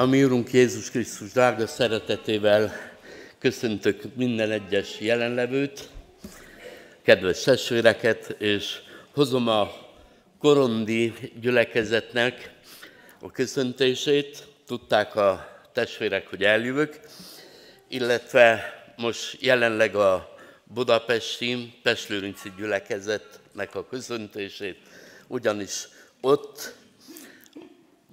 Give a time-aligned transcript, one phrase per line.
[0.00, 2.72] A mi Úrunk Jézus Krisztus drága szeretetével
[3.38, 5.88] köszöntök minden egyes jelenlevőt,
[7.02, 8.78] kedves testvéreket, és
[9.12, 9.70] hozom a
[10.38, 12.50] korondi gyülekezetnek
[13.20, 14.46] a köszöntését.
[14.66, 17.00] Tudták a testvérek, hogy eljövök,
[17.88, 24.78] illetve most jelenleg a budapesti Pestlőrinci gyülekezetnek a köszöntését,
[25.26, 25.88] ugyanis
[26.20, 26.78] ott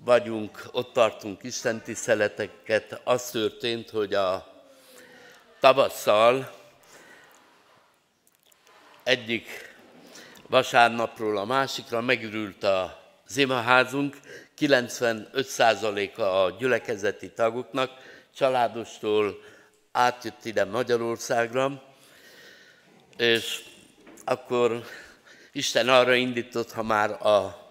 [0.04, 3.02] vagyunk, ott tartunk Isten tiszteleteket.
[3.04, 4.54] Az történt, hogy a
[5.60, 6.54] tavasszal
[9.04, 9.76] egyik
[10.48, 14.18] vasárnapról a másikra megürült a zimaházunk,
[14.58, 17.92] 95%-a a gyülekezeti tagoknak,
[18.36, 19.40] családostól
[19.92, 21.84] átjött ide Magyarországra,
[23.18, 23.64] és
[24.26, 24.84] akkor
[25.52, 27.67] Isten arra indított, ha már a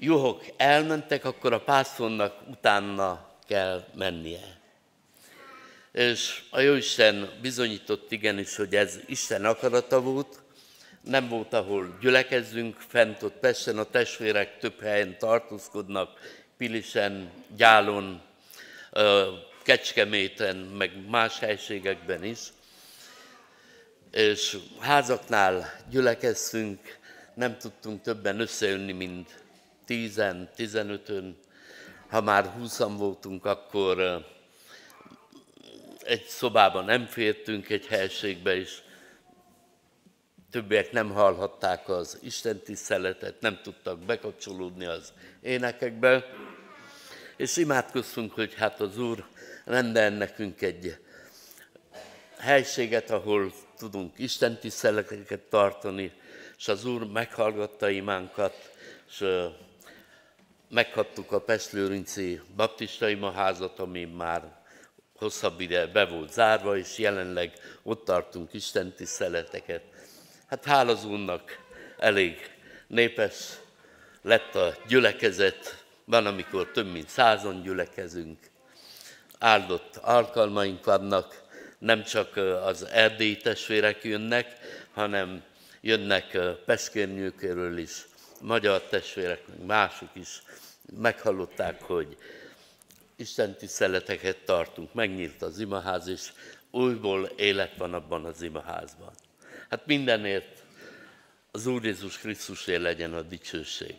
[0.00, 4.58] juhok elmentek, akkor a pásztornak utána kell mennie.
[5.92, 10.38] És a Jóisten bizonyított igenis, hogy ez Isten akarata volt,
[11.00, 16.20] nem volt, ahol gyülekezzünk, fent ott Pesten a testvérek több helyen tartózkodnak,
[16.56, 18.22] Pilisen, Gyálon,
[19.62, 22.38] Kecskeméten, meg más helységekben is.
[24.10, 26.98] És házaknál gyülekeztünk,
[27.34, 29.40] nem tudtunk többen összejönni, mint
[29.90, 31.36] tízen, tizenötön,
[32.08, 34.24] ha már húszan voltunk, akkor
[36.02, 38.82] egy szobában nem fértünk, egy helységbe is.
[40.50, 46.24] Többiek nem hallhatták az Isten tiszteletet, nem tudtak bekapcsolódni az énekekbe,
[47.36, 49.24] és imádkoztunk, hogy hát az Úr
[49.64, 50.98] rendel nekünk egy
[52.38, 56.12] helységet, ahol tudunk Isten tiszteleteket tartani,
[56.58, 58.70] és az Úr meghallgatta imánkat,
[59.08, 59.24] és
[60.70, 64.58] megkaptuk a Pestlőrinci baptistai maházat, ami már
[65.16, 69.82] hosszabb ide be volt zárva, és jelenleg ott tartunk Isten tiszteleteket.
[70.46, 71.58] Hát hála az Úrnak
[71.98, 72.36] elég
[72.86, 73.34] népes
[74.22, 78.38] lett a gyülekezet, van, amikor több mint százon gyülekezünk.
[79.38, 81.42] Áldott alkalmaink vannak,
[81.78, 84.56] nem csak az erdélyi testvérek jönnek,
[84.92, 85.42] hanem
[85.80, 88.06] jönnek Peskérnyőkéről is,
[88.40, 90.42] magyar testvérek, mások is
[90.96, 92.16] meghallották, hogy
[93.16, 96.32] Isten tiszteleteket tartunk, megnyílt az imaház, és
[96.70, 99.12] újból élet van abban az imaházban.
[99.68, 100.62] Hát mindenért
[101.50, 103.94] az Úr Jézus Krisztusért legyen a dicsőség.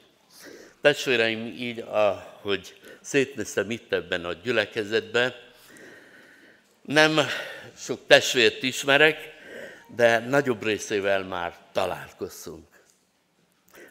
[0.81, 5.33] Testvéreim, így, ahogy szétnéztem itt ebben a gyülekezetben,
[6.81, 7.19] nem
[7.75, 9.17] sok testvért ismerek,
[9.95, 12.67] de nagyobb részével már találkoztunk.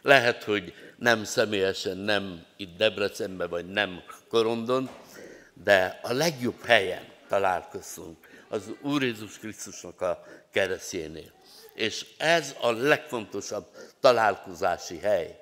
[0.02, 4.90] Lehet, hogy nem személyesen, nem itt Debrecenben, vagy nem Korondon,
[5.64, 8.16] de a legjobb helyen találkozunk
[8.48, 11.32] az Úr Jézus Krisztusnak a keresztjénél.
[11.74, 13.66] És ez a legfontosabb
[14.00, 15.38] találkozási hely.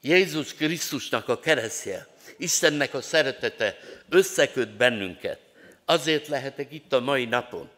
[0.00, 2.06] Jézus Krisztusnak a keresztje,
[2.36, 3.76] Istennek a szeretete
[4.08, 5.38] összeköt bennünket.
[5.84, 7.70] Azért lehetek itt a mai napon.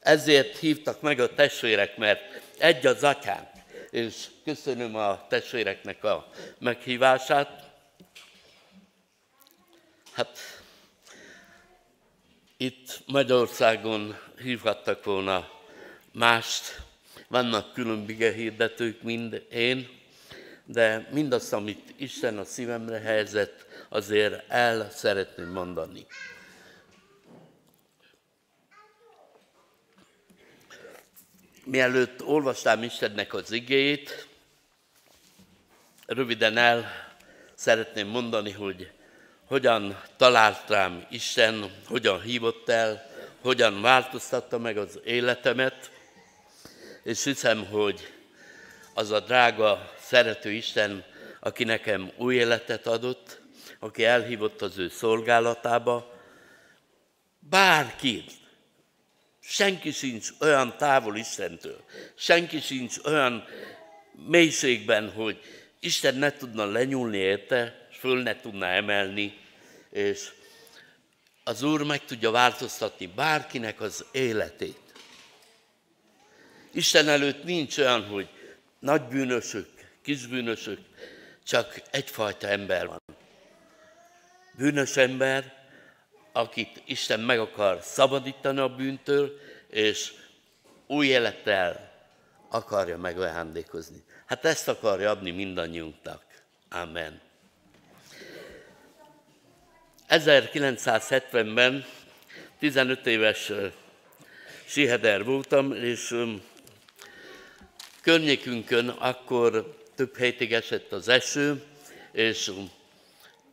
[0.00, 2.20] Ezért hívtak meg a testvérek, mert
[2.58, 3.48] egy az atyánk,
[3.94, 7.70] és köszönöm a testvéreknek a meghívását.
[10.12, 10.38] Hát
[12.56, 15.48] itt Magyarországon hívhattak volna
[16.12, 16.80] mást,
[17.28, 19.88] vannak külön hirdetők, mind én,
[20.64, 26.06] de mindazt, amit Isten a szívemre helyezett, azért el szeretném mondani.
[31.64, 34.28] Mielőtt olvastám Istennek az igéjét,
[36.06, 36.90] röviden el
[37.54, 38.90] szeretném mondani, hogy
[39.46, 43.10] hogyan talált rám Isten, hogyan hívott el,
[43.40, 45.90] hogyan változtatta meg az életemet,
[47.02, 48.12] és hiszem, hogy
[48.94, 51.04] az a drága, szerető Isten,
[51.40, 53.40] aki nekem új életet adott,
[53.78, 56.12] aki elhívott az ő szolgálatába,
[57.38, 58.24] bárki,
[59.46, 63.44] senki sincs olyan távol Istentől, senki sincs olyan
[64.26, 65.40] mélységben, hogy
[65.80, 69.38] Isten ne tudna lenyúlni érte, föl ne tudna emelni,
[69.90, 70.28] és
[71.44, 74.80] az Úr meg tudja változtatni bárkinek az életét.
[76.72, 78.28] Isten előtt nincs olyan, hogy
[78.78, 79.68] nagy bűnösök,
[80.02, 80.78] kis bűnösök,
[81.46, 83.02] csak egyfajta ember van.
[84.56, 85.63] Bűnös ember,
[86.36, 89.38] akit Isten meg akar szabadítani a bűntől,
[89.68, 90.12] és
[90.86, 91.92] új élettel
[92.48, 94.04] akarja megajándékozni.
[94.26, 96.22] Hát ezt akarja adni mindannyiunknak.
[96.70, 97.20] Amen.
[100.08, 101.84] 1970-ben
[102.58, 103.52] 15 éves
[104.64, 106.14] siheder voltam, és
[108.02, 111.62] környékünkön akkor több hétig esett az eső,
[112.12, 112.52] és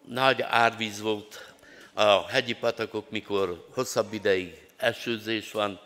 [0.08, 1.51] nagy árvíz volt
[1.94, 5.80] a hegyi patakok, mikor hosszabb ideig esőzés van,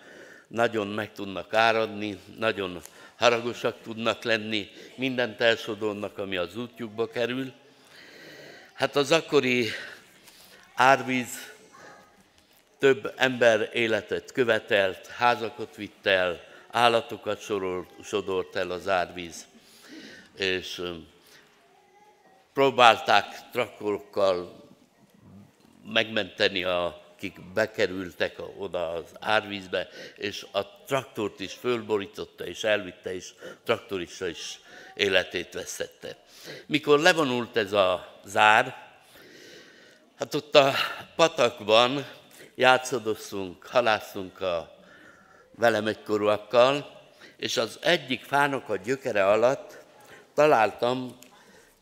[0.47, 2.81] nagyon meg tudnak áradni, nagyon
[3.15, 7.53] haragosak tudnak lenni, mindent elsodornak, ami az útjukba kerül.
[8.73, 9.67] Hát az akkori
[10.73, 11.53] árvíz
[12.79, 16.41] több ember életet követelt, házakat vitt el,
[16.71, 19.45] állatokat sorolt, sodort el az árvíz,
[20.35, 20.81] és
[22.53, 24.64] próbálták traktorokkal
[25.93, 33.33] megmenteni, akik bekerültek oda az árvízbe, és a traktort is fölborította és elvitte, és
[33.63, 34.59] traktorista is
[34.95, 36.17] életét veszette.
[36.65, 38.83] Mikor levonult ez a zár,
[40.17, 40.73] hát ott a
[41.15, 42.05] patakban
[42.55, 44.75] játszadoztunk, halásztunk a
[45.55, 46.93] velem egykorúakkal,
[47.37, 49.77] és az egyik fának a gyökere alatt
[50.33, 51.17] találtam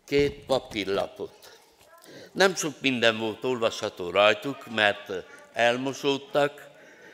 [0.06, 1.43] két papírlapot.
[2.34, 5.12] Nem sok minden volt olvasható rajtuk, mert
[5.54, 6.68] elmosódtak,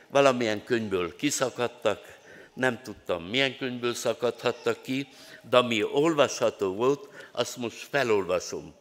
[0.07, 2.17] valamilyen könyvből kiszakadtak,
[2.53, 5.07] nem tudtam milyen könyvből szakadhattak ki,
[5.49, 8.75] de ami olvasható volt, azt most felolvasom,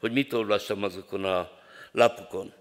[0.00, 1.50] hogy mit olvasom azokon a
[1.92, 2.52] lapokon.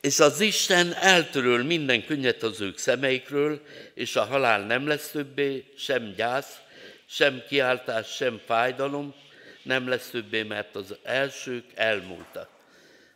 [0.00, 3.60] És az Isten eltöröl minden könnyet az ők szemeikről,
[3.94, 6.58] és a halál nem lesz többé, sem gyász,
[7.06, 9.14] sem kiáltás, sem fájdalom,
[9.62, 12.48] nem lesz többé, mert az elsők elmúltak.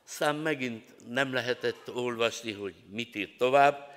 [0.05, 3.93] Szám megint nem lehetett olvasni, hogy mit írt tovább,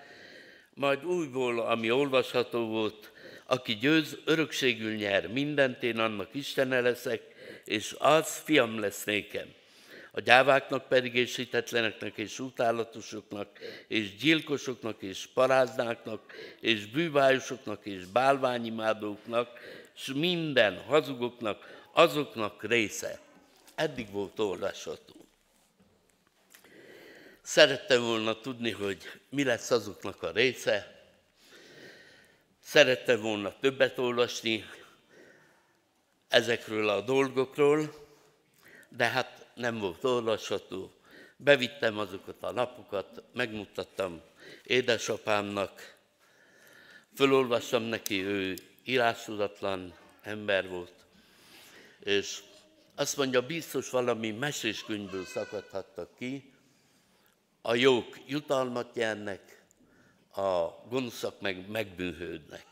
[0.74, 3.12] majd újból, ami olvasható volt,
[3.46, 7.22] aki győz, örökségül nyer mindent, én annak Istene leszek,
[7.66, 9.48] és az fiam lesz nékem
[10.18, 13.48] a gyáváknak pedig és hitetleneknek és utálatosoknak,
[13.88, 19.50] és gyilkosoknak és paráznáknak, és bűvájosoknak és bálványimádóknak,
[19.96, 23.20] és minden hazugoknak, azoknak része.
[23.76, 25.16] Eddig volt olvasható.
[27.42, 28.98] Szerettem volna tudni, hogy
[29.30, 31.06] mi lesz azoknak a része.
[32.60, 34.66] Szerettem volna többet olvasni
[36.28, 38.08] ezekről a dolgokról,
[38.90, 40.92] de hát nem volt olvasható.
[41.38, 44.22] Bevittem azokat a lapokat, megmutattam
[44.64, 45.96] édesapámnak,
[47.16, 50.97] fölolvastam neki, ő írásudatlan ember volt,
[52.08, 52.44] és
[52.96, 56.54] azt mondja, biztos valami meséskönyvből szakadhattak ki,
[57.62, 59.66] a jók jutalmat nyernek,
[60.36, 62.66] a gonoszak meg megbűnhődnek.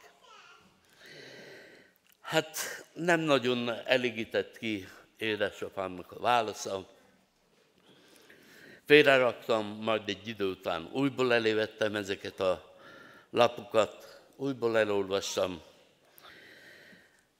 [2.21, 2.57] Hát
[2.93, 4.87] nem nagyon elégített ki
[5.17, 6.89] édesapámnak a válasza.
[8.85, 12.75] Félreraktam, majd egy idő után újból elévettem ezeket a
[13.29, 15.61] lapokat, újból elolvassam,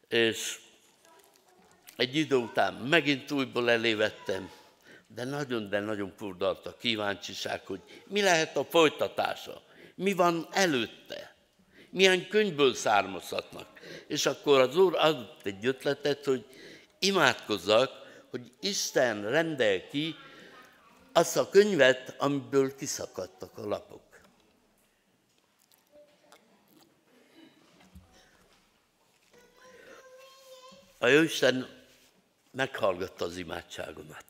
[0.07, 0.63] és
[1.95, 4.49] egy idő után megint újból elévettem,
[5.07, 9.61] de nagyon, de nagyon furdalt a kíváncsiság, hogy mi lehet a folytatása,
[9.95, 11.35] mi van előtte,
[11.89, 13.67] milyen könyvből származhatnak.
[14.07, 16.45] És akkor az úr adott egy ötletet, hogy
[16.99, 17.91] imádkozzak,
[18.29, 20.15] hogy Isten rendel ki
[21.13, 24.01] azt a könyvet, amiből kiszakadtak a lapok.
[30.99, 31.74] A Jóisten
[32.55, 34.25] meghallgatta az imádságomat.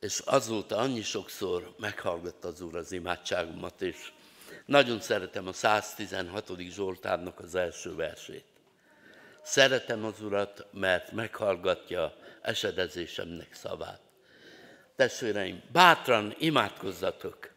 [0.00, 4.12] És azóta annyi sokszor meghallgatta az Úr az imádságomat, és
[4.66, 6.52] nagyon szeretem a 116.
[6.58, 8.44] Zsoltárnak az első versét.
[9.42, 14.00] Szeretem az Urat, mert meghallgatja esedezésemnek szavát.
[14.96, 17.50] Testvéreim, bátran imádkozzatok!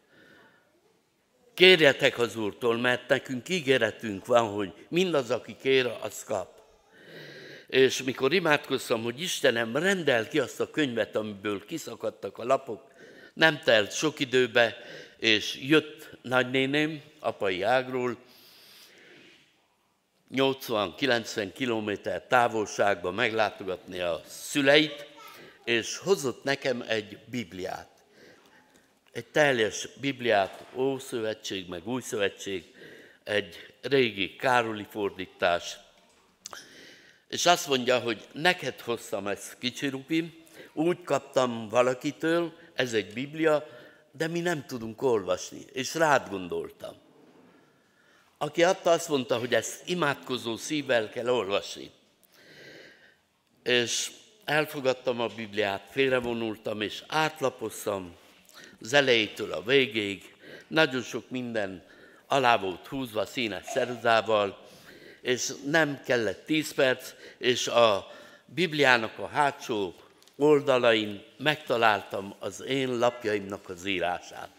[1.54, 6.59] Kérjetek az Úrtól, mert nekünk ígéretünk van, hogy mindaz, aki kér, az kap.
[7.70, 12.90] És mikor imádkoztam, hogy Istenem, rendel ki azt a könyvet, amiből kiszakadtak a lapok,
[13.34, 14.76] nem telt sok időbe,
[15.16, 18.16] és jött nagynéném apai ágról,
[20.34, 25.06] 80-90 kilométer távolságban meglátogatni a szüleit,
[25.64, 27.88] és hozott nekem egy Bibliát.
[29.12, 32.02] Egy teljes Bibliát, Ószövetség, meg Új
[33.24, 35.76] egy régi Károli fordítás.
[37.30, 40.34] És azt mondja, hogy neked hoztam ezt, kicsi rupim,
[40.72, 43.66] úgy kaptam valakitől, ez egy Biblia,
[44.12, 46.94] de mi nem tudunk olvasni, és rád gondoltam
[48.42, 51.90] aki adta, azt mondta, hogy ezt imádkozó szívvel kell olvasni.
[53.62, 54.10] És
[54.44, 58.16] elfogadtam a Bibliát, félrevonultam és átlapoztam
[58.80, 60.34] az elejétől a végéig.
[60.68, 61.84] Nagyon sok minden
[62.26, 64.68] alá volt húzva színes szeruzával,
[65.20, 68.10] és nem kellett tíz perc, és a
[68.44, 69.94] Bibliának a hátsó
[70.36, 74.50] oldalain megtaláltam az én lapjaimnak az írását.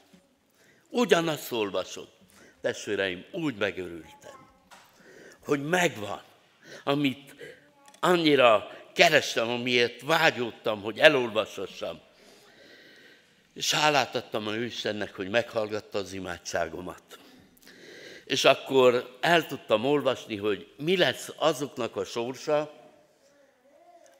[0.90, 2.08] Ugyanazt olvasod.
[2.62, 4.48] Testvéreim, úgy megörültem,
[5.44, 6.22] hogy megvan,
[6.84, 7.36] amit
[8.00, 12.00] annyira kerestem, amiért vágyódtam, hogy elolvashassam.
[13.54, 17.20] És hálát adtam a Istennek, hogy meghallgatta az imádságomat.
[18.32, 22.74] És akkor el tudtam olvasni, hogy mi lesz azoknak a sorsa,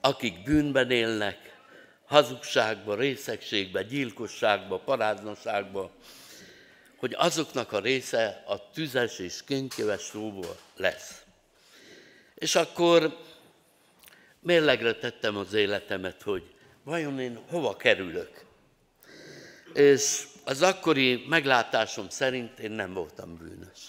[0.02, 1.60] akik bűnben élnek,
[2.06, 5.92] hazugságba, részegségbe, gyilkosságba, paráznaságba,
[6.98, 11.24] hogy azoknak a része a tüzes és könköves tóból lesz.
[12.36, 13.18] És akkor
[14.40, 16.54] mérlegre tettem az életemet, hogy
[16.84, 18.46] vajon én hova kerülök.
[19.74, 23.80] És az akkori meglátásom szerint én nem voltam bűnös.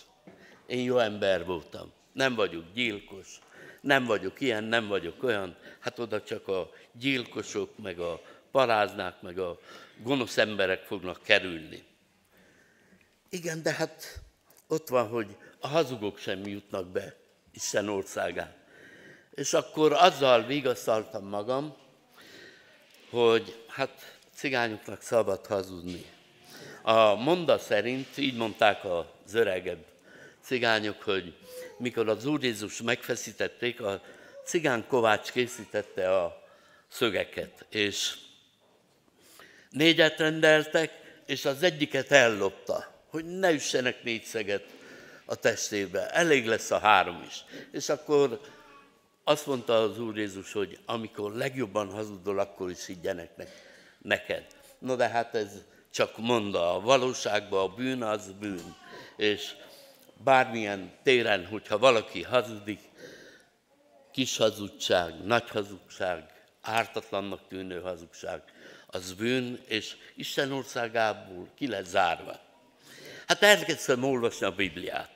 [0.73, 1.93] Én jó ember voltam.
[2.13, 3.39] Nem vagyok gyilkos,
[3.81, 5.57] nem vagyok ilyen, nem vagyok olyan.
[5.79, 9.59] Hát oda csak a gyilkosok, meg a paráznák, meg a
[10.03, 11.85] gonosz emberek fognak kerülni.
[13.29, 14.21] Igen, de hát
[14.67, 17.17] ott van, hogy a hazugok sem jutnak be
[17.53, 18.55] Isten országán.
[19.31, 21.77] És akkor azzal vigasztaltam magam,
[23.11, 26.05] hogy hát cigányoknak szabad hazudni.
[26.83, 29.91] A monda szerint, így mondták az öregebb
[30.43, 31.35] cigányok, hogy
[31.79, 34.03] mikor az Úr Jézus megfeszítették, a
[34.45, 36.43] cigán Kovács készítette a
[36.89, 38.15] szögeket, és
[39.71, 40.91] négyet rendeltek,
[41.27, 44.65] és az egyiket ellopta, hogy ne üssenek négy szeget
[45.25, 47.45] a testébe, elég lesz a három is.
[47.73, 48.41] És akkor
[49.25, 53.31] azt mondta az Úr Jézus, hogy amikor legjobban hazudol, akkor is higgyenek
[53.99, 54.47] neked.
[54.79, 55.49] No de hát ez
[55.91, 58.77] csak monda, a valóságban a bűn az bűn.
[59.17, 59.55] És
[60.25, 62.81] bármilyen téren, hogyha valaki hazudik,
[64.13, 66.25] kis hazugság, nagy hazugság,
[66.61, 68.43] ártatlannak tűnő hazugság,
[68.87, 72.41] az bűn, és Isten országából ki lesz zárva.
[73.27, 75.11] Hát elkezdtem olvasni a Bibliát.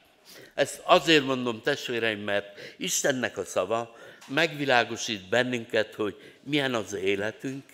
[0.55, 3.97] Ezt azért mondom, testvéreim, mert Istennek a szava
[4.27, 7.65] megvilágosít bennünket, hogy milyen az életünk,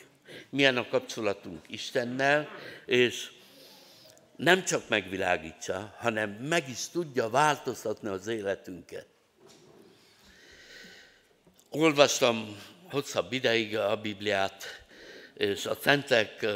[0.50, 2.48] milyen a kapcsolatunk Istennel,
[2.86, 3.30] és
[4.42, 9.06] nem csak megvilágítsa, hanem meg is tudja változtatni az életünket.
[11.70, 12.56] Olvastam
[12.90, 14.84] hosszabb ideig a Bibliát,
[15.34, 16.46] és a Szentek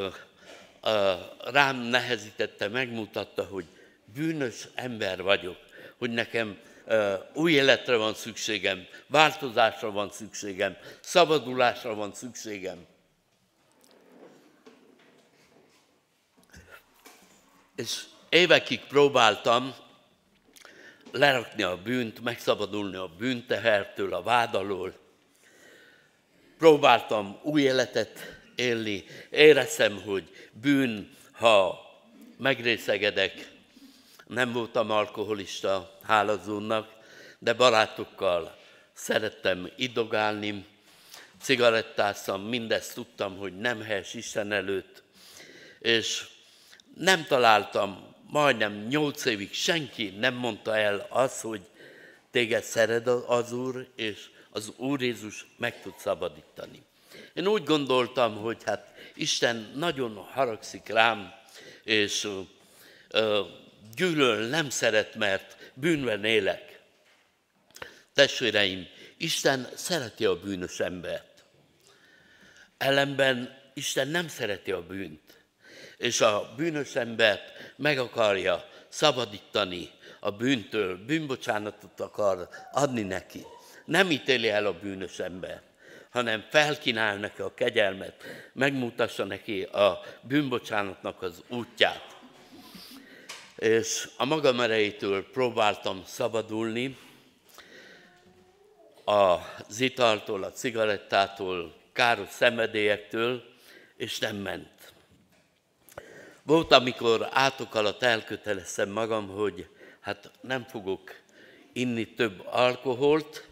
[1.45, 3.65] rám nehezítette, megmutatta, hogy
[4.05, 5.57] bűnös ember vagyok,
[5.99, 6.59] hogy nekem
[7.35, 12.87] új életre van szükségem, változásra van szükségem, szabadulásra van szükségem.
[17.77, 19.75] És évekig próbáltam
[21.13, 24.95] lerakni a bűnt, megszabadulni a bűntehertől, a vád alól.
[26.59, 29.05] Próbáltam új életet élni.
[29.31, 31.81] Éreztem, hogy bűn, ha
[32.39, 33.51] megrészegedek.
[34.27, 36.93] Nem voltam alkoholista, hálazónak,
[37.39, 38.57] de barátokkal
[38.93, 40.67] szerettem idogálni,
[41.43, 45.03] cigarettáztam, mindezt tudtam, hogy nem helyes Isten előtt,
[45.79, 46.27] és
[46.99, 51.61] nem találtam majdnem nyolc évig senki nem mondta el azt, hogy
[52.31, 56.83] téged szeret az Úr, és az Úr Jézus meg tud szabadítani.
[57.35, 61.33] Én úgy gondoltam, hogy hát Isten nagyon haragszik rám,
[61.85, 62.29] és
[63.09, 63.43] ö,
[63.97, 66.81] gyűlöl, nem szeret, mert bűnben élek.
[68.15, 68.87] Testvéreim,
[69.17, 71.45] Isten szereti a bűnös embert.
[72.79, 75.46] Ellenben Isten nem szereti a bűnt
[75.99, 83.45] és a bűnös embert meg akarja szabadítani a bűntől, bűnbocsánatot akar adni neki.
[83.85, 85.63] Nem ítéli el a bűnös embert,
[86.11, 88.23] hanem felkínál neki a kegyelmet,
[88.53, 92.17] megmutassa neki a bűnbocsánatnak az útját.
[93.57, 96.97] És a magam erejétől próbáltam szabadulni,
[99.05, 103.43] az italtól, a cigarettától, káros szemedélyektől,
[103.97, 104.76] és nem ment.
[106.47, 109.69] Volt, amikor átok alatt elköteleztem magam, hogy
[110.01, 111.11] hát nem fogok
[111.73, 113.47] inni több alkoholt.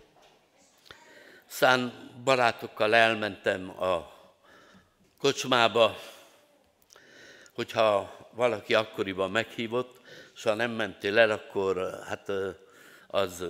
[1.47, 4.13] Szán barátokkal elmentem a
[5.19, 5.97] kocsmába,
[7.55, 10.01] hogyha valaki akkoriban meghívott,
[10.35, 12.33] és ha nem mentél el, akkor hát
[13.07, 13.45] az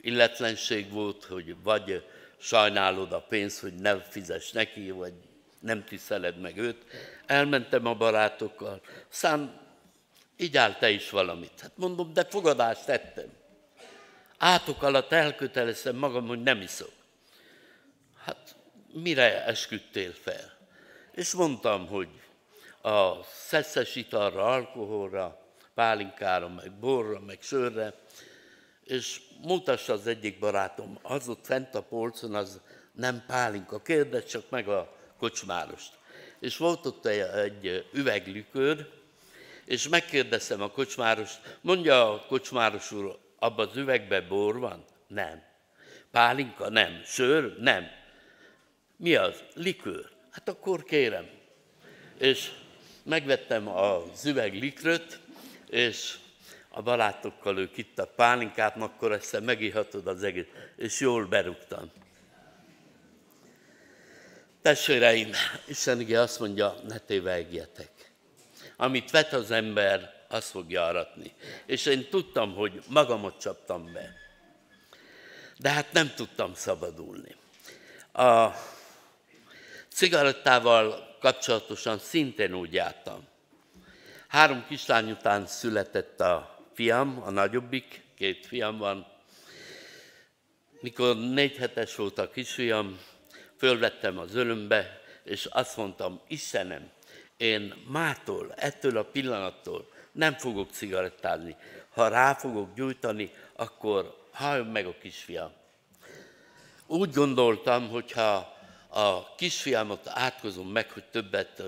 [0.00, 2.04] illetlenség volt, hogy vagy
[2.38, 5.14] sajnálod a pénzt, hogy nem fizes neki, vagy
[5.60, 6.84] nem tiszteled meg őt.
[7.28, 9.60] Elmentem a barátokkal, szám
[10.36, 11.60] így áll te is valamit.
[11.60, 13.28] Hát mondom, de fogadást tettem.
[14.38, 16.92] Átok alatt elköteleztem magam, hogy nem iszok.
[18.24, 18.56] Hát
[18.92, 20.56] mire esküdtél fel?
[21.12, 22.08] És mondtam, hogy
[22.82, 25.40] a szeszes italra, alkoholra,
[25.74, 27.94] pálinkára, meg borra, meg sörre,
[28.84, 32.60] és mutassa az egyik barátom, az ott fent a polcon, az
[32.92, 35.98] nem pálinka, kérdez csak meg a kocsmárost.
[36.40, 38.86] És volt ott egy üveglükör,
[39.64, 44.84] és megkérdeztem a kocsmárost, mondja a kocsmáros úr, abban az üvegben bor van?
[45.06, 45.42] Nem.
[46.10, 46.68] Pálinka?
[46.68, 47.02] Nem.
[47.04, 47.58] Sör?
[47.58, 47.86] Nem.
[48.96, 49.42] Mi az?
[49.54, 50.10] Likőr.
[50.30, 51.28] Hát akkor kérem.
[52.18, 52.50] És
[53.02, 55.20] megvettem az üveg likröt,
[55.66, 56.16] és
[56.68, 61.90] a barátokkal ők itt a pálinkát, akkor ezt megihatod az egész, és jól berúgtam.
[64.62, 65.30] Testvéreim,
[65.66, 67.90] Isten ugye azt mondja, ne tévegjetek.
[68.76, 71.34] Amit vet az ember, azt fogja aratni.
[71.66, 74.14] És én tudtam, hogy magamat csaptam be.
[75.56, 77.36] De hát nem tudtam szabadulni.
[78.12, 78.48] A
[79.88, 83.26] cigarettával kapcsolatosan szintén úgy jártam.
[84.28, 89.06] Három kislány után született a fiam, a nagyobbik, két fiam van.
[90.80, 92.98] Mikor négy hetes volt a kisfiam,
[93.58, 96.90] fölvettem az ölömbe, és azt mondtam, Istenem,
[97.36, 101.56] én mától, ettől a pillanattól nem fogok cigarettázni.
[101.90, 105.52] Ha rá fogok gyújtani, akkor halljon meg a kisfiam.
[106.86, 108.56] Úgy gondoltam, hogyha
[108.88, 111.62] a kisfiámat átkozom meg, hogy többet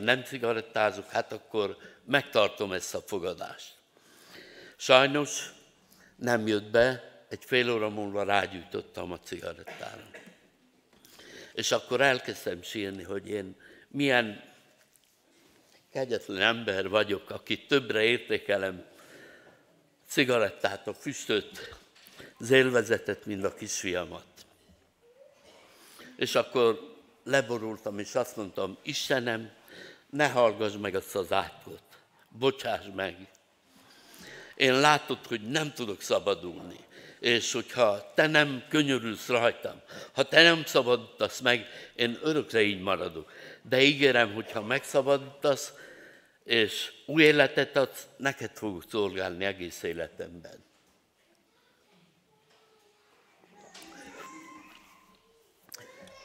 [0.00, 3.72] nem cigarettázok, hát akkor megtartom ezt a fogadást.
[4.76, 5.52] Sajnos
[6.16, 10.02] nem jött be, egy fél óra múlva rágyújtottam a cigarettára.
[11.54, 13.56] És akkor elkezdtem sírni, hogy én
[13.88, 14.52] milyen
[15.92, 18.84] kegyetlen ember vagyok, aki többre értékelem
[20.06, 21.76] cigarettát, a füstöt,
[22.38, 24.26] az élvezetet, mint a kisfiamat.
[26.16, 29.52] És akkor leborultam, és azt mondtam, Istenem,
[30.10, 31.82] ne hallgass meg azt az átkot,
[32.28, 33.28] bocsáss meg.
[34.54, 36.78] Én látod, hogy nem tudok szabadulni,
[37.24, 39.80] és hogyha te nem könyörülsz rajtam,
[40.12, 43.32] ha te nem szabadítasz meg, én örökre így maradok.
[43.62, 45.72] De ígérem, hogyha megszabadítasz,
[46.44, 50.64] és új életet adsz, neked fogok szolgálni egész életemben.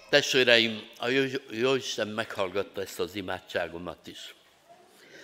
[0.10, 1.08] Testvéreim, a
[1.50, 4.36] jó Isten meghallgatta ezt az imádságomat is.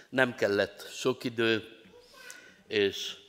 [0.09, 1.67] Nem kellett sok idő,
[2.67, 3.23] és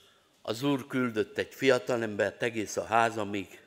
[0.49, 3.61] az Úr küldött egy fiatalembert egész a házamig,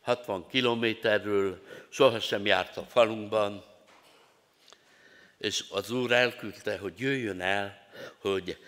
[0.00, 3.64] 60 kilométerről, sohasem járt a falunkban,
[5.38, 7.86] és az Úr elküldte, hogy jöjjön el,
[8.18, 8.58] hogy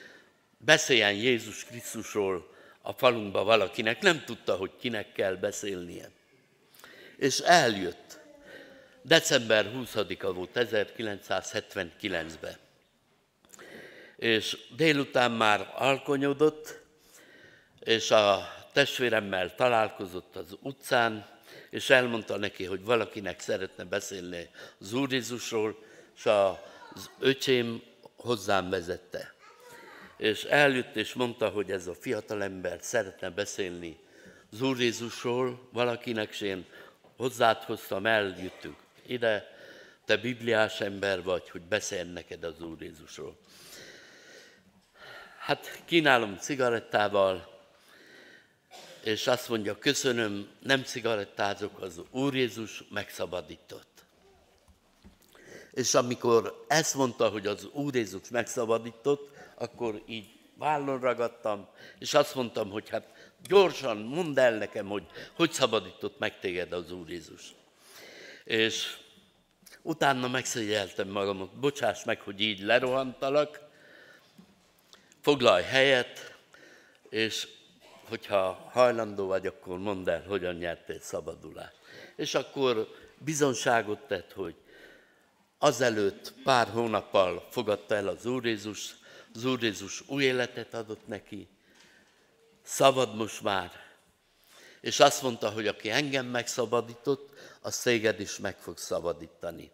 [0.59, 6.11] beszéljen Jézus Krisztusról a falunkba valakinek, nem tudta, hogy kinek kell beszélnie.
[7.17, 8.19] És eljött.
[9.03, 12.57] December 20-a volt 1979-ben.
[14.17, 16.82] És délután már alkonyodott,
[17.85, 21.27] és a testvéremmel találkozott az utcán,
[21.71, 25.79] és elmondta neki, hogy valakinek szeretne beszélni az Úr Jézusról,
[26.17, 27.83] és az öcsém
[28.17, 29.35] hozzám vezette.
[30.17, 33.99] És eljött és mondta, hogy ez a fiatalember szeretne beszélni
[34.53, 36.67] az Úr Jézusról valakinek, és én
[37.17, 39.57] hozzád hoztam, eljöttünk ide,
[40.05, 43.39] te bibliás ember vagy, hogy beszélj neked az Úr Jézusról.
[45.39, 47.52] Hát kínálom cigarettával,
[49.05, 54.05] és azt mondja, köszönöm, nem cigarettázok, az Úr Jézus megszabadított.
[55.73, 62.35] És amikor ezt mondta, hogy az Úr Jézus megszabadított, akkor így vállon ragadtam, és azt
[62.35, 67.55] mondtam, hogy hát gyorsan mondd el nekem, hogy hogy szabadított meg téged az Úr Jézus.
[68.45, 68.97] És
[69.83, 73.61] utána megszégyeltem magamat, bocsáss meg, hogy így lerohantalak,
[75.21, 76.35] foglalj helyet,
[77.11, 77.49] és
[78.13, 81.77] hogyha hajlandó vagy, akkor mondd el, hogyan nyertél szabadulást.
[82.17, 84.55] És akkor bizonságot tett, hogy
[85.59, 88.95] azelőtt pár hónappal fogadta el az Úr Jézus,
[89.35, 91.49] az Úr Jézus új életet adott neki,
[92.63, 93.71] szabad most már,
[94.81, 99.71] és azt mondta, hogy aki engem megszabadított, az téged is meg fog szabadítani.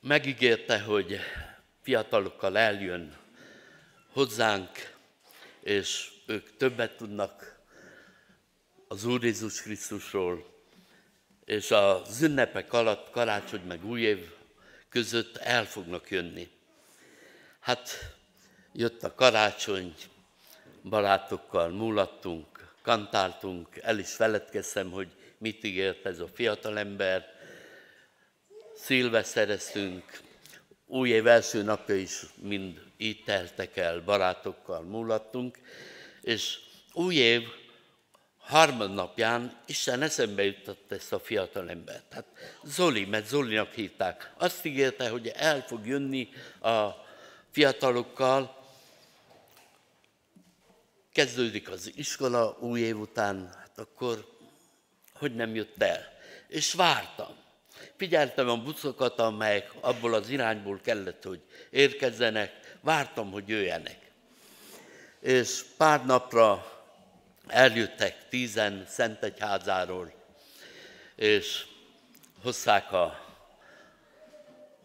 [0.00, 1.18] Megígérte, hogy
[1.82, 3.16] fiatalokkal eljön
[4.12, 4.96] hozzánk,
[5.68, 7.58] és ők többet tudnak
[8.88, 10.46] az Úr Jézus Krisztusról,
[11.44, 14.30] és az ünnepek alatt, karácsony meg új év
[14.88, 16.50] között el fognak jönni.
[17.60, 18.14] Hát
[18.72, 19.94] jött a karácsony,
[20.82, 27.26] barátokkal múlattunk, kantáltunk, el is feledkeztem, hogy mit ígért ez a fiatalember.
[28.74, 30.20] Szilveszereztünk,
[30.86, 35.58] új év első napja is mind így teltek el, barátokkal múlattunk,
[36.22, 36.58] és
[36.92, 37.42] új év
[38.38, 42.12] harmadnapján Isten eszembe jutott ezt a fiatal embert.
[42.12, 42.24] Hát
[42.64, 44.32] Zoli, mert Zolinak hívták.
[44.36, 46.28] Azt ígérte, hogy el fog jönni
[46.60, 46.88] a
[47.50, 48.56] fiatalokkal,
[51.12, 54.36] kezdődik az iskola új év után, hát akkor
[55.14, 56.12] hogy nem jött el.
[56.48, 57.36] És vártam.
[57.96, 63.98] Figyeltem a buszokat, amelyek abból az irányból kellett, hogy érkezzenek, vártam, hogy jöjjenek.
[65.20, 66.78] És pár napra
[67.46, 70.12] eljöttek tízen Szentegyházáról,
[71.14, 71.66] és
[72.42, 73.26] hozták a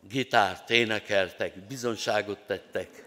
[0.10, 3.04] gitárt, énekeltek, bizonságot tettek,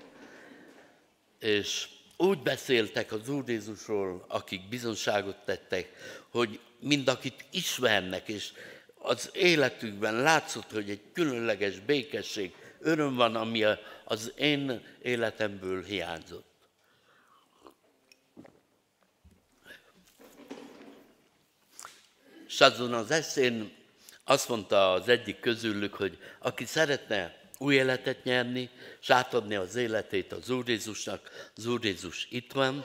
[1.38, 5.92] és úgy beszéltek az Úr Jézusról, akik bizonságot tettek,
[6.30, 8.52] hogy mind akit ismernek, és
[8.94, 13.64] az életükben látszott, hogy egy különleges békesség, öröm van, ami
[14.04, 16.54] az én életemből hiányzott.
[22.46, 23.74] És azon az eszén
[24.24, 30.32] azt mondta az egyik közülük, hogy aki szeretne új életet nyerni, és átadni az életét
[30.32, 32.84] az Úr Jézusnak, az Úr Jézus itt van,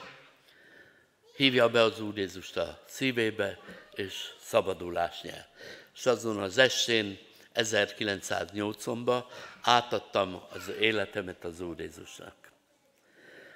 [1.36, 3.58] hívja be az Úr Jézust a szívébe,
[3.92, 5.48] és szabadulás nyer.
[5.94, 7.18] És azon az estén
[7.54, 9.24] 1980-ban
[9.62, 12.34] átadtam az életemet az Úr Jézusnak.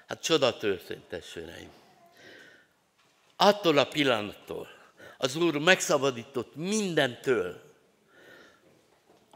[0.08, 1.70] Hát csoda történt, testvéreim.
[3.36, 4.68] Attól a pillanattól
[5.18, 7.64] az Úr megszabadított mindentől,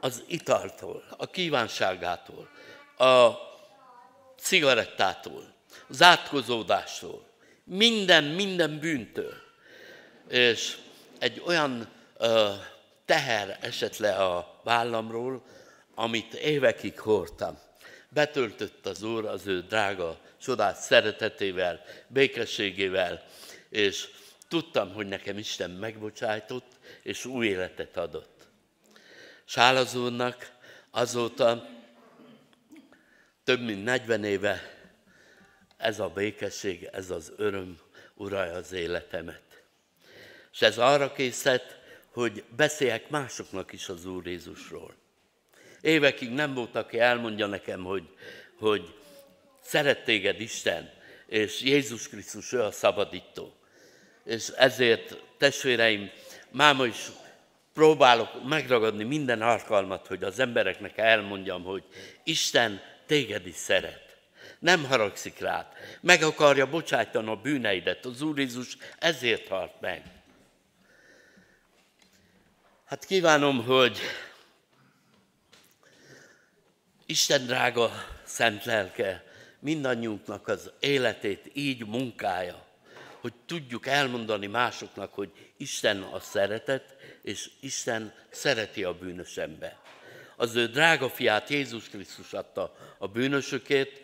[0.00, 2.48] az italtól, a kívánságától,
[2.96, 3.30] a
[4.36, 5.54] cigarettától,
[5.88, 7.26] az átkozódástól,
[7.64, 9.34] minden, minden bűntől.
[10.28, 10.78] És
[11.18, 12.52] egy olyan ö,
[13.04, 15.42] teher esett le a vállamról,
[15.94, 17.58] amit évekig hordtam.
[18.08, 23.24] Betöltött az Úr az ő drága, csodás szeretetével, békességével,
[23.68, 24.08] és
[24.48, 28.48] tudtam, hogy nekem Isten megbocsájtott, és új életet adott.
[29.44, 30.52] Sálaz úrnak
[30.90, 31.68] azóta
[33.44, 34.60] több mint 40 éve
[35.76, 37.78] ez a békesség, ez az öröm
[38.14, 39.42] uralja az életemet.
[40.52, 41.79] És ez arra készít,
[42.12, 44.94] hogy beszéljek másoknak is az Úr Jézusról.
[45.80, 48.08] Évekig nem volt, aki elmondja nekem, hogy,
[48.58, 48.94] hogy
[49.60, 50.90] szeret téged Isten,
[51.26, 53.54] és Jézus Krisztus ő a szabadító.
[54.24, 56.10] És ezért, testvéreim,
[56.50, 57.10] máma is
[57.72, 61.84] próbálok megragadni minden alkalmat, hogy az embereknek elmondjam, hogy
[62.24, 64.16] Isten téged is szeret.
[64.58, 65.66] Nem haragszik rád.
[66.00, 68.04] Meg akarja bocsájtani a bűneidet.
[68.04, 70.02] Az Úr Jézus ezért halt meg.
[72.90, 73.98] Hát kívánom, hogy
[77.06, 77.90] Isten drága
[78.24, 79.24] szent lelke
[79.58, 82.66] mindannyiunknak az életét így munkája,
[83.20, 89.76] hogy tudjuk elmondani másoknak, hogy Isten a szeretet, és Isten szereti a bűnös ember.
[90.36, 94.00] Az ő drága fiát Jézus Krisztus adta a bűnösökét,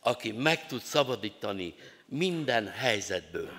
[0.00, 1.74] aki meg tud szabadítani
[2.06, 3.50] minden helyzetből.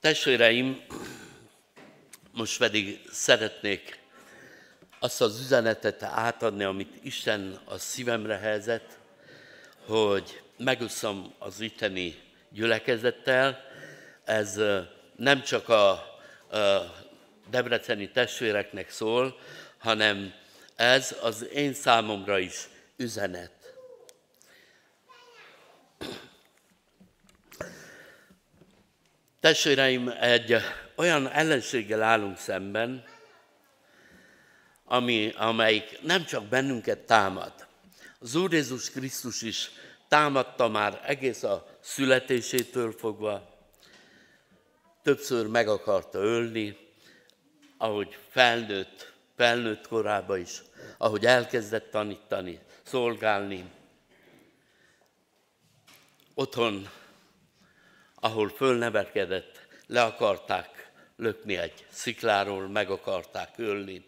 [0.00, 0.84] Testvéreim,
[2.36, 3.98] most pedig szeretnék
[4.98, 8.98] azt az üzenetet átadni, amit Isten a szívemre helyezett,
[9.86, 12.18] hogy megosszam az itteni
[12.50, 13.60] gyülekezettel.
[14.24, 14.60] Ez
[15.16, 16.94] nem csak a, a
[17.50, 19.38] debreceni testvéreknek szól,
[19.78, 20.34] hanem
[20.74, 23.52] ez az én számomra is üzenet.
[29.40, 30.56] Testvéreim, egy
[30.96, 33.04] olyan ellenséggel állunk szemben,
[34.84, 37.52] ami, amelyik nem csak bennünket támad.
[38.18, 39.70] Az Úr Jézus Krisztus is
[40.08, 43.54] támadta már egész a születésétől fogva,
[45.02, 46.76] többször meg akarta ölni,
[47.78, 50.62] ahogy felnőtt, felnőtt korában is,
[50.98, 53.70] ahogy elkezdett tanítani, szolgálni.
[56.34, 56.88] Otthon,
[58.14, 60.75] ahol fölnevekedett, le akarták
[61.16, 64.04] lökni egy szikláról, meg akarták ölni.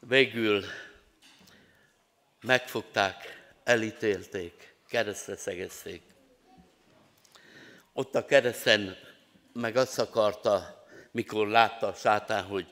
[0.00, 0.64] Végül
[2.40, 6.02] megfogták, elítélték, keresztre szegezték.
[7.92, 8.96] Ott a kereszten
[9.52, 12.66] meg azt akarta, mikor látta a sátán, hogy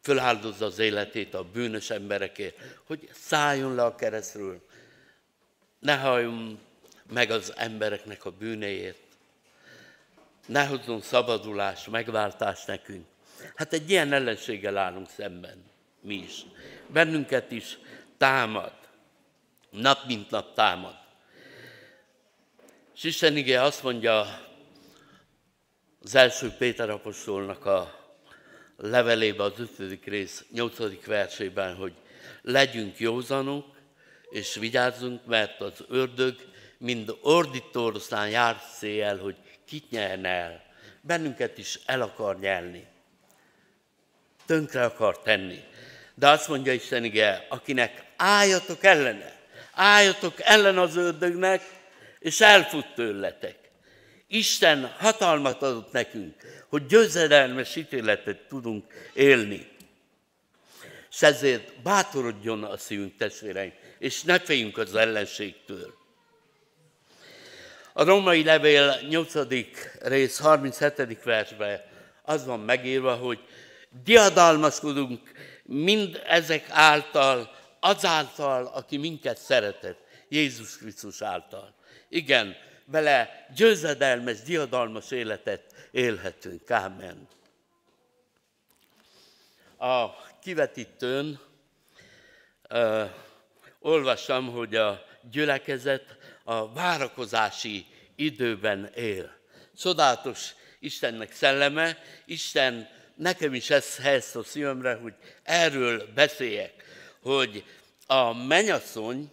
[0.00, 4.66] föláldozza az életét a bűnös emberekért, hogy szálljon le a keresztről,
[5.78, 6.67] ne halljon
[7.10, 8.98] meg az embereknek a bűnéért,
[10.46, 13.06] ne hozzon szabadulás, megváltás nekünk.
[13.54, 15.64] Hát egy ilyen ellenséggel állunk szemben,
[16.00, 16.44] mi is.
[16.86, 17.78] Bennünket is
[18.16, 18.72] támad,
[19.70, 20.94] nap mint nap támad.
[22.94, 24.46] És Isten ige azt mondja
[26.02, 27.98] az első Péter apostolnak a
[28.76, 31.92] levelébe az ötödik rész, nyolcadik versében, hogy
[32.42, 33.76] legyünk józanok,
[34.30, 36.34] és vigyázzunk, mert az ördög
[36.78, 39.36] mind ordítórszán jár szél, hogy
[39.66, 40.62] kit nyerne el.
[41.00, 42.86] Bennünket is el akar nyelni.
[44.46, 45.64] Tönkre akar tenni.
[46.14, 49.36] De azt mondja Isten ige, akinek álljatok ellene,
[49.72, 51.62] álljatok ellen az ördögnek,
[52.18, 53.56] és elfut tőletek.
[54.26, 56.34] Isten hatalmat adott nekünk,
[56.68, 59.68] hogy győzedelmes ítéletet tudunk élni.
[61.10, 65.97] És ezért bátorodjon a szívünk, testvéreim, és ne féljünk az ellenségtől.
[67.98, 69.34] A romai levél 8.
[70.00, 71.22] rész 37.
[71.22, 71.80] versben
[72.22, 73.38] az van megírva, hogy
[74.04, 75.30] diadalmaskodunk
[75.62, 81.74] mind ezek által, azáltal, aki minket szeretett, Jézus Krisztus által.
[82.08, 86.70] Igen, vele győzedelmes, diadalmas életet élhetünk.
[86.70, 87.28] Ámen.
[89.78, 90.06] A
[90.42, 91.40] kivetítőn
[92.70, 93.10] uh,
[93.80, 96.17] olvastam, hogy a gyülekezet
[96.48, 99.36] a várakozási időben él.
[99.76, 106.84] Csodálatos Istennek szelleme, Isten nekem is ez helyez a szívemre, hogy erről beszéljek,
[107.22, 107.64] hogy
[108.06, 109.30] a menyasszony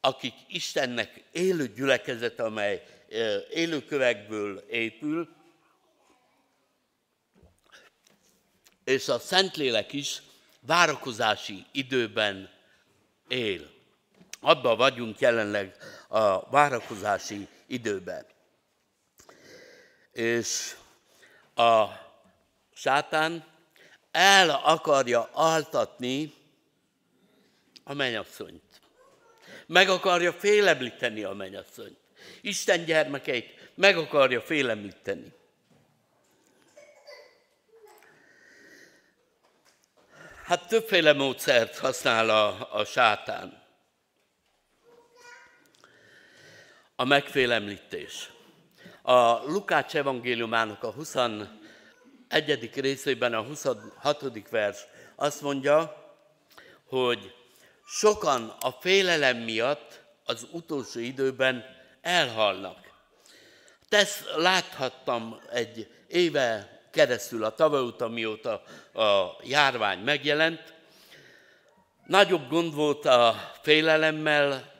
[0.00, 2.82] akik Istennek élő gyülekezet, amely
[3.50, 5.28] élőkövekből épül,
[8.84, 10.22] és a Szentlélek is
[10.60, 12.50] várakozási időben
[13.28, 13.73] él.
[14.44, 15.76] Abban vagyunk jelenleg
[16.08, 18.26] a várakozási időben.
[20.12, 20.76] És
[21.54, 21.84] a
[22.74, 23.44] sátán
[24.10, 26.34] el akarja altatni
[27.84, 28.74] a mennyasszonyt
[29.66, 31.98] meg akarja félemlíteni a mennyasszonyt.
[32.40, 35.32] Isten gyermekeit meg akarja félemlíteni.
[40.44, 43.62] Hát többféle módszert használ a, a sátán.
[47.04, 48.30] A megfélemlítés.
[49.02, 52.70] A Lukács evangéliumának a 21.
[52.74, 54.48] részében a 26.
[54.50, 54.78] vers
[55.16, 55.96] azt mondja,
[56.88, 57.34] hogy
[57.86, 61.64] sokan a félelem miatt az utolsó időben
[62.00, 62.78] elhalnak.
[63.88, 68.62] Ezt láthattam egy éve keresztül a tavaly óta, mióta
[68.94, 70.74] a járvány megjelent.
[72.06, 74.73] Nagyobb gond volt a félelemmel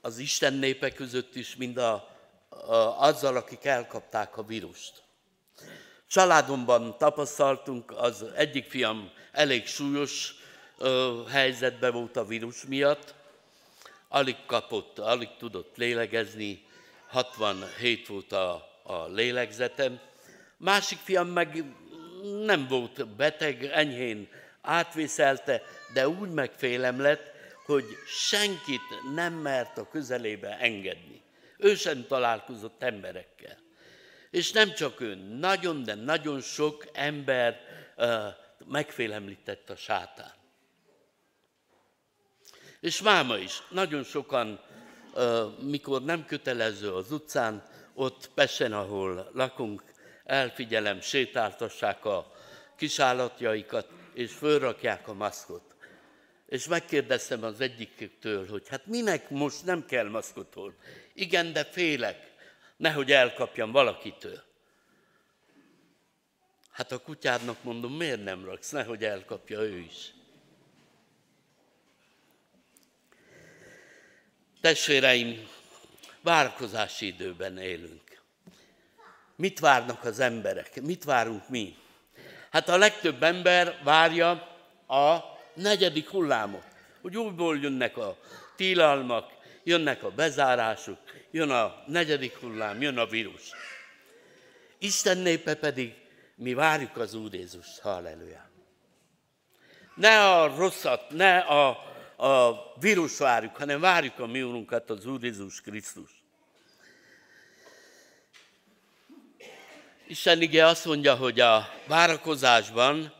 [0.00, 2.16] az Isten népe között is, mint a,
[2.48, 5.02] a, azzal, akik elkapták a vírust.
[6.06, 10.34] Családomban tapasztaltunk, az egyik fiam elég súlyos
[11.28, 13.14] helyzetben volt a vírus miatt,
[14.08, 16.64] alig kapott, alig tudott lélegezni,
[17.08, 20.00] 67 volt a, a lélegzetem.
[20.56, 21.64] Másik fiam meg
[22.44, 24.28] nem volt beteg, enyhén
[24.60, 27.29] átvészelte, de úgy megfélem lett,
[27.70, 31.22] hogy senkit nem mert a közelébe engedni.
[31.58, 33.58] Ő sem találkozott emberekkel.
[34.30, 37.60] És nem csak ő, nagyon, de nagyon sok ember
[37.96, 38.08] uh,
[38.66, 40.32] megfélemlített a sátán.
[42.80, 43.62] És máma is.
[43.70, 44.60] Nagyon sokan,
[45.60, 49.82] mikor nem kötelező az utcán, ott Pesen, ahol lakunk,
[50.24, 52.32] elfigyelem, sétáltassák a
[52.76, 55.69] kisállatjaikat, és fölrakják a maszkot.
[56.50, 60.74] És megkérdeztem az egyiktől, hogy hát minek most nem kell maszkot hol?
[61.12, 62.32] Igen, de félek,
[62.76, 64.42] nehogy elkapjam valakitől.
[66.70, 70.12] Hát a kutyádnak mondom, miért nem raksz, nehogy elkapja ő is.
[74.60, 75.48] Testvéreim,
[76.20, 78.22] várakozási időben élünk.
[79.36, 80.80] Mit várnak az emberek?
[80.82, 81.76] Mit várunk mi?
[82.50, 84.30] Hát a legtöbb ember várja
[84.86, 86.64] a negyedik hullámot,
[87.00, 88.16] hogy újból jönnek a
[88.56, 89.30] tilalmak,
[89.64, 90.98] jönnek a bezárások,
[91.30, 93.50] jön a negyedik hullám, jön a vírus.
[94.78, 95.94] Isten népe pedig
[96.34, 98.50] mi várjuk az Úr Jézust, halleluja.
[99.94, 101.88] Ne a rosszat, ne a
[102.20, 106.10] a vírus várjuk, hanem várjuk a mi Urunkat, az Úr Jézus Krisztus.
[110.06, 113.12] Isten ige azt mondja, hogy a várakozásban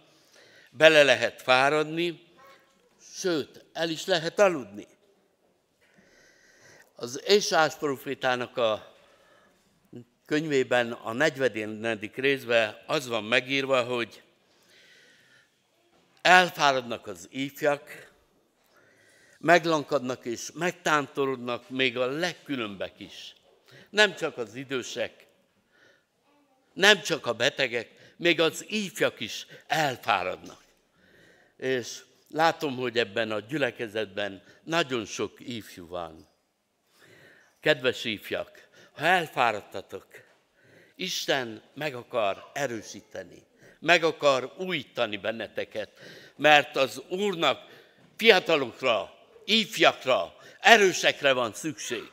[0.70, 2.22] bele lehet fáradni,
[3.14, 4.86] sőt, el is lehet aludni.
[6.94, 8.94] Az Ésás profétának a
[10.26, 12.10] könyvében a 40.
[12.14, 14.22] részben az van megírva, hogy
[16.22, 18.12] elfáradnak az ifjak,
[19.38, 23.34] meglankadnak és megtántorodnak még a legkülönbek is.
[23.90, 25.26] Nem csak az idősek,
[26.72, 30.64] nem csak a betegek, még az ifjak is elfáradnak.
[31.56, 36.28] És látom, hogy ebben a gyülekezetben nagyon sok ifjú van.
[37.60, 40.06] Kedves ifjak, ha elfáradtatok,
[40.96, 43.42] Isten meg akar erősíteni,
[43.78, 45.90] meg akar újítani benneteket,
[46.36, 47.60] mert az Úrnak
[48.16, 52.10] fiatalokra, ifjakra, erősekre van szükség,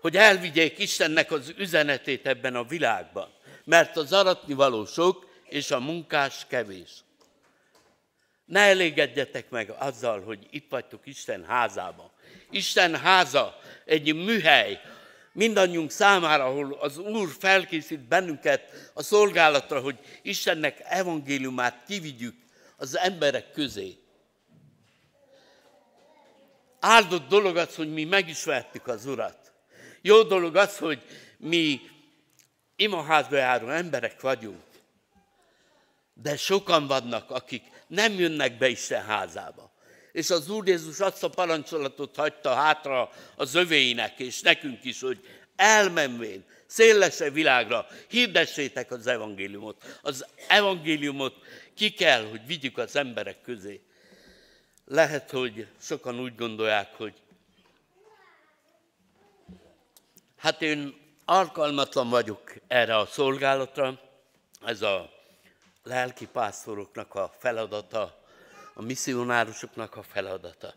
[0.00, 3.35] hogy elvigyék Istennek az üzenetét ebben a világban,
[3.66, 6.90] mert az aratni való sok, és a munkás kevés.
[8.44, 12.10] Ne elégedjetek meg azzal, hogy itt vagytok Isten házában.
[12.50, 14.80] Isten háza egy műhely,
[15.32, 22.34] mindannyiunk számára, ahol az Úr felkészít bennünket a szolgálatra, hogy Istennek evangéliumát kivigyük
[22.76, 23.96] az emberek közé.
[26.80, 29.52] Áldott dolog az, hogy mi megismertük az Urat.
[30.02, 31.02] Jó dolog az, hogy
[31.38, 31.80] mi
[32.76, 34.62] imaházba járó emberek vagyunk.
[36.14, 39.72] De sokan vannak, akik nem jönnek be Isten házába.
[40.12, 45.20] És az Úr Jézus azt a parancsolatot hagyta hátra az övéinek, és nekünk is, hogy
[45.56, 49.98] elmenvén, szélese világra hirdessétek az evangéliumot.
[50.02, 51.34] Az evangéliumot
[51.74, 53.80] ki kell, hogy vigyük az emberek közé.
[54.84, 57.14] Lehet, hogy sokan úgy gondolják, hogy
[60.36, 64.00] hát én alkalmatlan vagyok erre a szolgálatra,
[64.64, 65.10] ez a
[65.82, 68.24] lelki pásztoroknak a feladata,
[68.74, 70.74] a misszionárusoknak a feladata.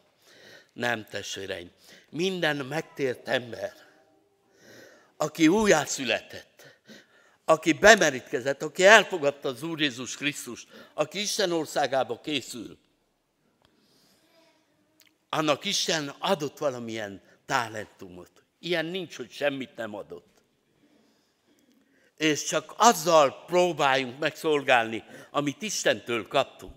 [0.73, 1.71] Nem, testvéreim.
[2.09, 3.73] Minden megtért ember,
[5.17, 6.81] aki újjászületett,
[7.45, 12.77] aki bemerítkezett, aki elfogadta az Úr Jézus Krisztust, aki Isten országába készül,
[15.29, 18.43] annak Isten adott valamilyen talentumot.
[18.59, 20.38] Ilyen nincs, hogy semmit nem adott.
[22.19, 26.75] És csak azzal próbáljunk megszolgálni, amit Istentől kaptunk.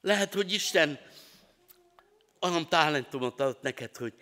[0.00, 0.98] Lehet, hogy Isten
[2.40, 4.14] olyan talentumot adott neked, hogy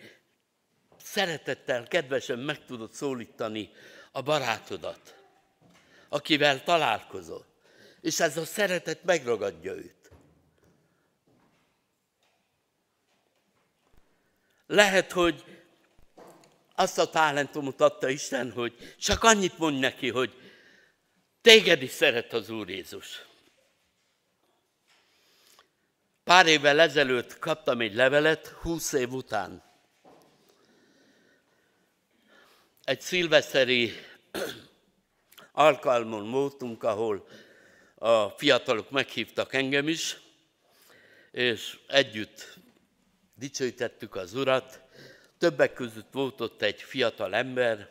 [0.97, 3.69] szeretettel, kedvesen meg tudod szólítani
[4.11, 5.15] a barátodat,
[6.09, 7.45] akivel találkozol.
[8.01, 10.11] És ez a szeretet megragadja őt.
[14.67, 15.56] Lehet, hogy
[16.79, 20.33] azt a talentumot adta Isten, hogy csak annyit mond neki, hogy
[21.41, 23.25] téged is szeret az Úr Jézus.
[26.23, 29.63] Pár évvel ezelőtt kaptam egy levelet, húsz év után.
[32.83, 33.93] Egy szilveszeri
[35.51, 37.27] alkalmon voltunk, ahol
[37.95, 40.17] a fiatalok meghívtak engem is,
[41.31, 42.57] és együtt
[43.33, 44.85] dicsőítettük az Urat.
[45.37, 47.89] Többek között volt ott egy fiatal ember,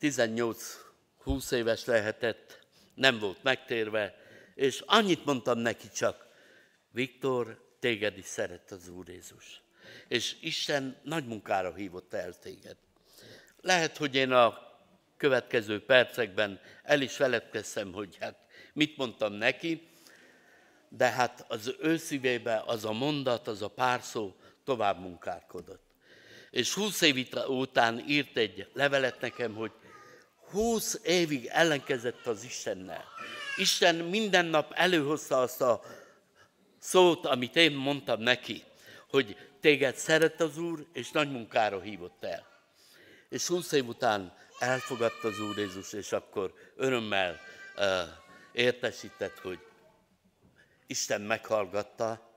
[0.00, 4.16] 18-20 éves lehetett, nem volt megtérve,
[4.54, 6.26] és annyit mondtam neki csak,
[6.90, 9.62] Viktor, téged is szeret az Úr Jézus.
[10.08, 12.76] És Isten nagy munkára hívott el téged.
[13.60, 14.58] Lehet, hogy én a
[15.16, 18.36] következő percekben el is feledkeztem, hogy hát
[18.72, 19.88] mit mondtam neki,
[20.88, 25.89] de hát az ő szívébe az a mondat, az a pár szó tovább munkálkodott.
[26.50, 29.72] És húsz év után írt egy levelet nekem, hogy
[30.50, 33.04] húsz évig ellenkezett az Istennel.
[33.56, 35.82] Isten minden nap előhozta azt a
[36.78, 38.62] szót, amit én mondtam neki,
[39.08, 42.46] hogy téged szeret az Úr, és nagy munkára hívott el.
[43.28, 47.38] És húsz év után elfogadta az Úr Jézus, és akkor örömmel
[47.76, 47.84] uh,
[48.52, 49.58] értesített, hogy
[50.86, 52.34] Isten meghallgatta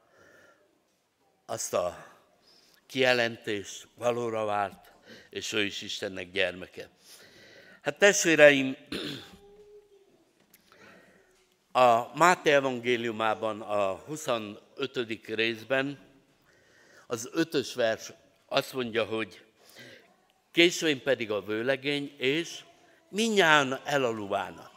[1.45, 2.12] azt a
[2.93, 4.93] kijelentést, valóra vált,
[5.29, 6.89] és ő is Istennek gyermeke.
[7.81, 8.77] Hát testvéreim,
[11.71, 15.25] a Máté evangéliumában, a 25.
[15.25, 15.99] részben,
[17.07, 18.11] az ötös vers
[18.45, 19.43] azt mondja, hogy
[20.51, 22.59] későn pedig a vőlegény, és
[23.09, 24.71] minnyáján elaluvának.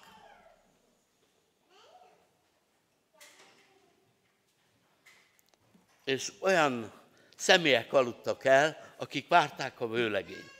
[6.04, 6.92] és olyan
[7.37, 10.55] személyek aludtak el, akik várták a vőlegényt.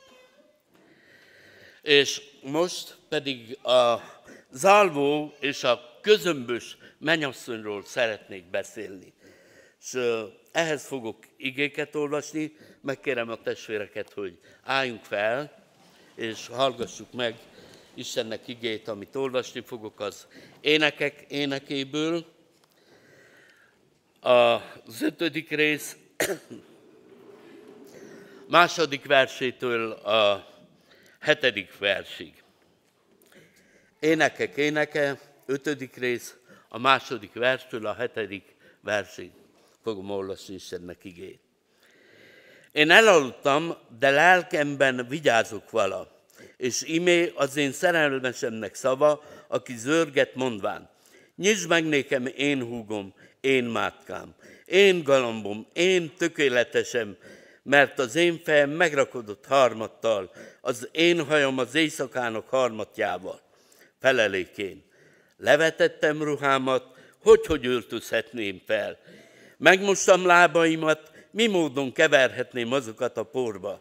[1.83, 4.01] És most pedig a
[4.51, 9.12] zalvó és a közömbös menyasszonyról szeretnék beszélni.
[9.81, 9.99] És
[10.53, 15.64] ehhez fogok igéket olvasni, megkérem a testvéreket, hogy álljunk fel,
[16.14, 17.37] és hallgassuk meg
[17.95, 20.27] Istennek igét, amit olvasni fogok az
[20.61, 22.27] énekek énekéből.
[24.20, 25.97] Az ötödik rész
[28.48, 30.46] második versétől a
[31.20, 32.42] hetedik versig.
[34.00, 36.34] Énekek éneke, ötödik rész,
[36.68, 39.30] a második verstől a hetedik versig.
[39.82, 41.40] Fogom olvasni Istennek igét.
[42.72, 46.24] Én elaludtam, de lelkemben vigyázok vala,
[46.56, 50.88] és imé az én szerelmesemnek szava, aki zörget mondván.
[51.36, 54.34] Nyisd meg nékem én húgom, én mátkám,
[54.66, 57.16] én galambom, én tökéletesem,
[57.62, 63.40] mert az én fejem megrakodott harmattal, az én hajam az éjszakának harmatjával.
[64.00, 64.84] Felelékén.
[65.36, 66.84] Levetettem ruhámat,
[67.22, 68.98] hogy hogy öltözhetném fel.
[69.56, 73.80] Megmostam lábaimat, mi módon keverhetném azokat a porba.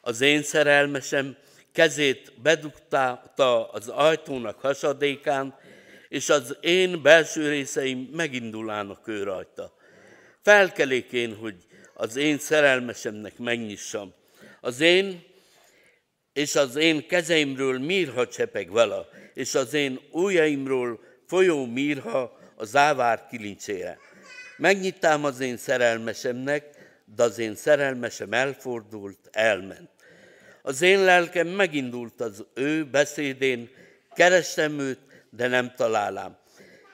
[0.00, 1.36] Az én szerelmesem
[1.72, 3.22] kezét bedugta
[3.72, 5.54] az ajtónak hasadékán,
[6.08, 9.72] és az én belső részeim megindulának ő rajta.
[10.42, 11.56] Felkelékén, hogy
[11.94, 14.14] az én szerelmesemnek megnyissam.
[14.60, 15.24] Az én
[16.32, 23.26] és az én kezeimről mirha csepeg vala, és az én ujjaimról folyó mirha a závár
[23.30, 23.98] kilincsére.
[24.56, 26.64] Megnyitám az én szerelmesemnek,
[27.04, 29.90] de az én szerelmesem elfordult, elment.
[30.62, 33.70] Az én lelkem megindult az ő beszédén,
[34.14, 36.36] kerestem őt, de nem találám.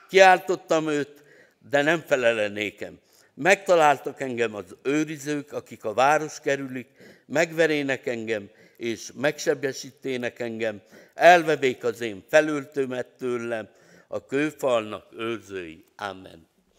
[0.08, 1.22] Kiáltottam őt,
[1.70, 2.98] de nem felele nékem.
[3.40, 6.88] Megtaláltak engem az őrizők, akik a város kerülik,
[7.26, 10.80] megverének engem, és megsebesítének engem,
[11.14, 13.68] elvevék az én felültőmet tőlem,
[14.08, 15.84] a kőfalnak őrzői.
[15.96, 16.47] Amen.